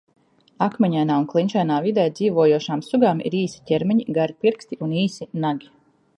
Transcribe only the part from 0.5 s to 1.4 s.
Akmeņainā un